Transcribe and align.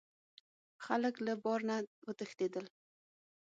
خلک 0.85 1.15
له 1.25 1.33
بار 1.43 1.59
نه 1.69 1.75
وتښتیدل. 2.05 2.65